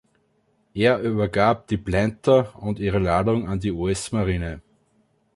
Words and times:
Er 0.73 0.97
übergab 0.99 1.67
die 1.67 1.77
„Planter“ 1.77 2.55
und 2.59 2.79
ihre 2.79 2.97
Ladung 2.97 3.47
an 3.47 3.59
die 3.59 3.69
US-Marine. 3.71 4.59